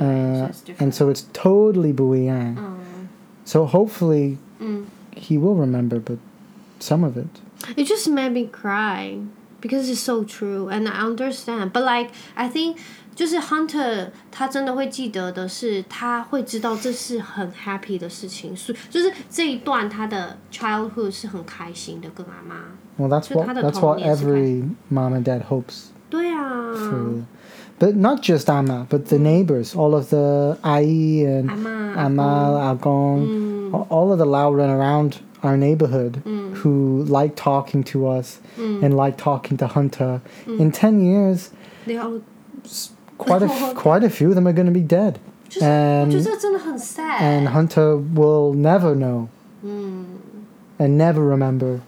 [0.00, 2.56] uh, so and so it's totally booyang.
[2.58, 2.78] Oh.
[3.44, 4.86] So hopefully, mm.
[5.16, 6.18] he will remember, but
[6.78, 7.28] some of it.
[7.76, 9.18] It just made me cry
[9.60, 11.72] because it's so true, and I understand.
[11.72, 12.78] But like, I think
[13.19, 22.55] 就是 Hunter 他真的会记得的是，他会知道这是很 happy 的事情，所以就是这一段他的 childhood 是很开心的，跟阿妈。
[22.97, 27.23] Well, that's 就 what 他的 that's what 童年是 every mom and dad hopes 对啊， for.
[27.77, 30.83] But not just Amma, but the neighbors, all of the Ai
[31.25, 36.21] and 阿妈、 Amma, Agong, a- all of the Lauren around our neighborhood
[36.63, 40.21] who like talking to us and like talking to Hunter.
[40.47, 41.49] In 10 years,
[41.85, 42.21] they all
[43.19, 45.15] quite a, f- quite a few of them are going to be dead.
[45.49, 47.19] 就是我觉得 And, 这真的很 sad。
[47.21, 49.27] and Hunter will never know
[49.63, 50.05] 嗯
[50.79, 51.79] and never remember.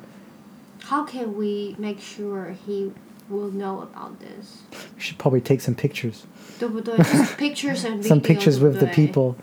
[0.89, 2.91] ，How can we make sure he
[3.29, 4.61] will know about this？
[4.95, 6.23] We should probably take some pictures.
[6.59, 6.97] 对不对？
[6.97, 9.35] 就是 pictures and Some video， pictures 对 with 不 the 对 people.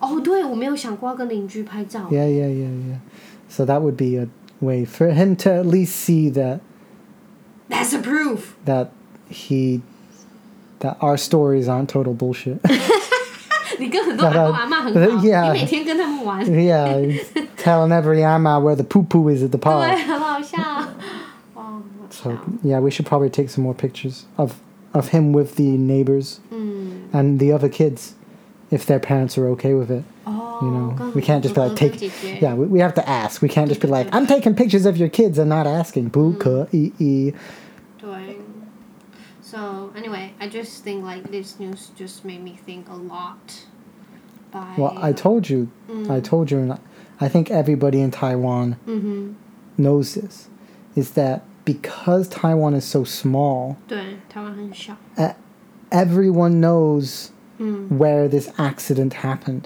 [0.00, 2.08] 哦，对，我没有想过要跟邻居拍照。
[2.10, 2.98] Yeah, yeah, yeah, yeah.
[3.48, 4.26] So that would be a
[4.60, 6.60] way for him to at least see that
[7.68, 8.54] That's a proof。
[8.64, 8.88] that
[9.30, 9.82] he
[10.80, 12.58] that our stories aren't total bullshit.
[13.78, 17.20] 你跟很多阿公阿妈很好， Yeah 你每天跟他们玩， yeah,
[17.56, 19.96] telling every amma where the poo poo is at the 对， park.
[20.06, 20.58] 很好笑。
[21.54, 22.38] 哦，好 So 笑。
[22.62, 24.54] yeah, we should probably take some more pictures of
[24.92, 28.12] of him with the neighbors 嗯， and the other kids,
[28.70, 30.04] if their parents are okay with it.
[30.24, 31.96] 哦 You know, 跟 we can't just be 哥 like 哥 take.
[31.96, 33.40] 姐姐 Yeah, we, we have to ask.
[33.42, 36.10] We can't just be like, I'm taking pictures of your kids and not asking.
[36.10, 37.32] Boo, ka, ee, ee.
[38.00, 38.36] 对。
[39.42, 43.66] So anyway, I just think like this news just made me think a lot.
[44.52, 45.68] By Well, I told you,
[46.10, 46.78] I told you, and
[47.20, 49.34] I think everybody in Taiwan 嗯哼，
[49.78, 50.48] knows this,
[50.94, 54.94] is that because Taiwan is so small, 对，台湾很小。
[55.90, 59.62] everyone knows 嗯 where this accident happened.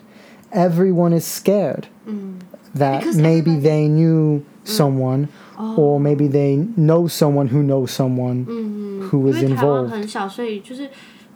[0.53, 2.39] Everyone is scared 嗯，
[2.75, 5.29] that Because maybe everybody- they knew someone,
[5.77, 9.89] or maybe they know someone who knows someone 嗯， who 因 was 为台湾 involved.
[9.89, 10.89] 很小，所以就是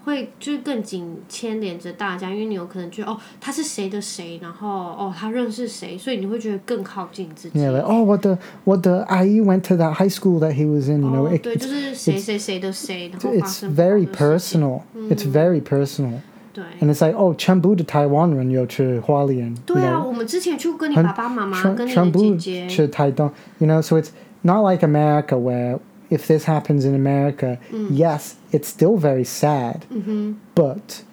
[0.04, 7.58] 会就是更紧牵连着大家，因为你有可能觉得哦，他是谁的谁，然后哦，他认识谁，所以你会觉得更靠近自己。
[7.58, 10.66] Yeah, like oh, what the what the IE went to that high school that he
[10.66, 11.02] was in.
[11.02, 14.80] You know, 哦 it, 对，就是谁谁谁的谁，然后发 it's 生不好的 very 事情 personal.
[15.10, 16.20] It's very personal.
[16.52, 16.64] 对。
[16.80, 19.54] And it's like, oh, 全部的台湾人有去花莲。
[19.66, 24.08] 对啊， you know, 我们之前去跟你爸爸妈妈、全跟你的全部姐姐，去台东 You know, so it's
[24.42, 25.78] not like America where
[26.09, 27.87] if this happens in America, mm.
[27.91, 30.33] yes, it's still very sad, mm-hmm.
[30.53, 31.03] but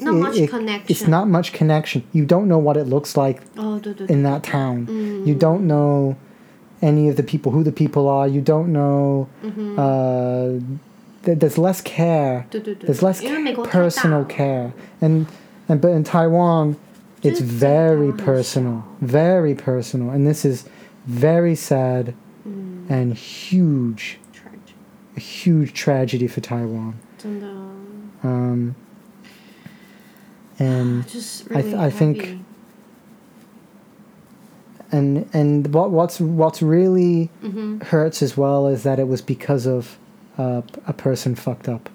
[0.00, 0.86] not it, much it, connection.
[0.88, 2.04] It's not much connection.
[2.12, 3.76] You don't know what it looks like oh,
[4.08, 4.86] in that town.
[4.86, 5.26] Mm.
[5.26, 6.16] You don't know
[6.80, 8.26] any of the people, who the people are.
[8.26, 9.28] You don't know.
[9.42, 9.78] Mm-hmm.
[9.78, 10.76] Uh,
[11.22, 12.46] there's less care.
[12.50, 13.22] There's less
[13.68, 14.72] personal care.
[15.00, 15.28] And
[15.68, 16.76] and but in Taiwan,
[17.22, 20.64] it's very personal, very personal, and this is
[21.06, 22.14] very sad
[22.88, 24.74] and huge, Tragic
[25.16, 26.94] a huge tragedy for Taiwan.
[27.18, 27.46] 真的
[28.24, 28.74] Um,
[30.58, 32.38] and 就是 I really th- I think- heavy
[34.90, 37.80] and and what what's what's really Mm-hmm.
[37.90, 39.98] hurts as well is that it was because of
[40.38, 41.88] uh, a person fucked up.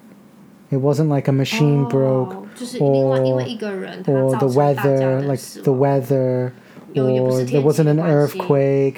[0.70, 5.20] It wasn't like a machine broke 哦就是另外 or- 因为一个人他 or 造 the 成大家 weather, 的
[5.22, 6.50] like 死 the 亡 weather,
[6.92, 8.94] 有也不 or 是 there 天气 wasn't 的 an 关系 earthquake.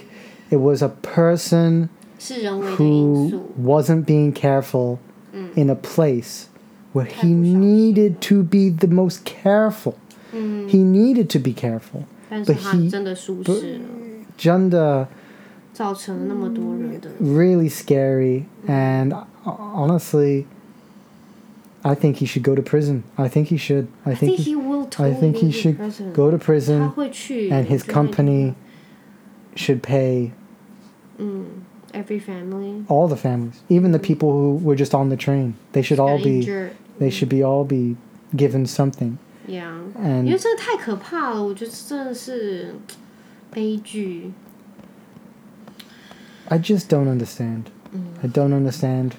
[0.49, 4.97] It was a person 是人为的因 who 素， wasn't being careful
[5.55, 6.43] in a place
[6.93, 7.61] where he 太不小心。
[7.61, 9.95] needed to be the most careful.
[10.33, 12.03] He needed to be careful.
[12.29, 13.79] 但是 but 他 he- 真的疏失了，
[14.37, 15.07] Junda
[15.73, 20.45] 造成了那么多人的 really scary and uh, honestly
[21.81, 23.03] I think he should go to prison.
[23.15, 23.87] I think he should.
[24.03, 26.13] I I think think he, he will I totally think he be should president.
[26.13, 28.53] go to 他 prison 会去 and his 我觉得 company
[29.55, 30.31] should pay
[31.19, 31.45] 嗯，
[31.93, 35.53] every family all the families, even the people who were just on the train.
[35.73, 36.71] They should all got be injured.
[36.99, 37.95] they should be all be
[38.35, 39.17] given something.
[39.47, 42.75] Yeah，因为 And 这个太可怕了，我觉得真的是
[43.51, 44.31] 悲剧。
[46.47, 47.65] I just don't understand.
[48.21, 49.13] I don't understand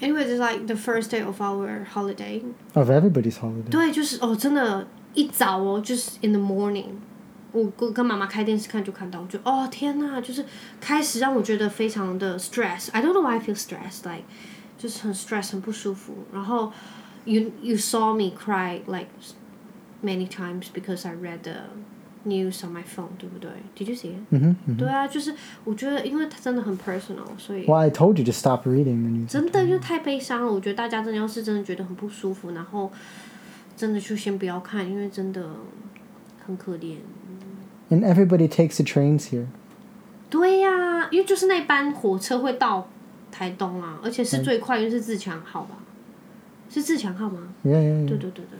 [0.00, 2.42] Anyway, it's like the first day of our holiday.
[2.74, 3.70] of everybody's holiday.
[3.70, 6.86] 对，就是哦，真的，一早哦，就是 in the morning，
[7.51, 10.45] 我跟跟妈妈开电视看就看到，我就哦天呐，就是
[10.79, 12.89] 开始让我觉得非常的 stress。
[12.91, 14.25] I don't know why I feel stressed, like
[14.77, 16.25] 就是很 stress 很不舒服。
[16.33, 16.71] 然后
[17.25, 19.07] you you saw me cry like
[20.03, 21.53] many times because I read the
[22.25, 25.33] news on my phone，对不对？Did you see it？hmm hmm 对啊，就是
[25.63, 29.27] 我觉得，因为它真的很 personal，所以 Well, I told you to stop reading the news.
[29.27, 30.51] 真的就太悲伤了。
[30.51, 32.91] 我觉得大家真的要是真的觉得很不舒服，然后
[33.77, 35.49] 真的就先不要看，因为真的
[36.45, 36.97] 很可怜。
[37.89, 39.45] And everybody takes the trains here.
[40.29, 42.87] 对呀、因为就是那班火车会到
[43.31, 45.77] 台东啊，而且是最快，因为是自强号吧？
[46.69, 48.07] 是自强号吗？Yeah, yeah, yeah.
[48.07, 48.59] 对对对对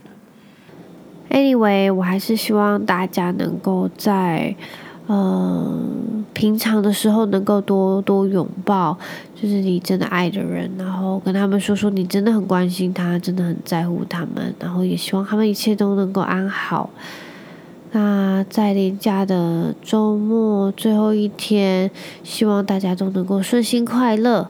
[1.30, 1.38] 对。
[1.38, 4.56] Anyway，我还是希望大家能够在
[5.08, 5.78] 呃
[6.34, 8.98] 平常的时候能够多多拥抱，
[9.36, 16.90] 就是你真的爱的人，然后跟他们说说你真的很关心他，真的很在乎他们，然后也希望他们一切都能够安好。
[17.92, 21.90] 那在连假的周末最后一天，
[22.24, 24.50] 希望大家都能够顺心快乐。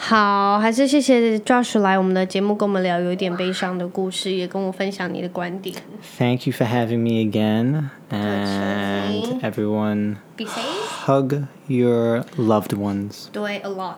[0.00, 5.74] 好，还是谢谢 Josh 来我们的节目，跟我们聊有一点悲伤的故事，也跟我分享你的观点。
[6.16, 7.90] Thank you for having me again.
[8.10, 11.06] And everyone, Be safe.
[11.06, 13.28] hug your loved ones.
[13.32, 13.96] Do it，a lot.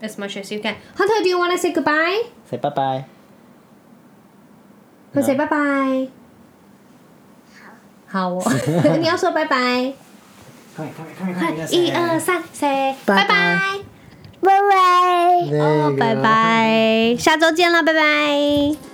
[0.00, 0.76] As much as you can.
[0.94, 2.30] Hunter, do you want to say goodbye?
[2.48, 3.04] Say bye bye.
[5.20, 6.19] Say bye bye.
[8.10, 8.42] 好哦，
[9.00, 9.92] 你要说拜拜。
[10.76, 11.66] 快快快快！
[11.70, 13.26] 一二三，四拜，拜拜，
[14.40, 18.89] 拜拜，哦，拜拜，下周见了，拜拜。